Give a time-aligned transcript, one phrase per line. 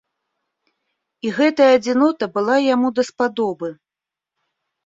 [1.27, 3.69] І гэтая адзінота была яму даспадобы.